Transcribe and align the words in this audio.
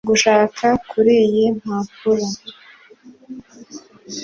Gushaka 0.09 0.65
kuriyi 0.89 1.43
mpapuro 1.59 2.25